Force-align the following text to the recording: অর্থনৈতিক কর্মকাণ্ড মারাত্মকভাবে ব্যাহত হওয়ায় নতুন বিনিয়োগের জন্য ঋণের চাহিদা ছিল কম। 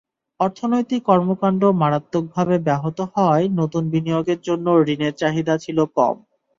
অর্থনৈতিক 0.39 1.01
কর্মকাণ্ড 1.09 1.61
মারাত্মকভাবে 1.81 2.55
ব্যাহত 2.67 2.97
হওয়ায় 3.13 3.47
নতুন 3.59 3.83
বিনিয়োগের 3.93 4.39
জন্য 4.41 4.65
ঋণের 4.87 5.13
চাহিদা 5.21 5.55
ছিল 5.63 5.77
কম। 5.97 6.15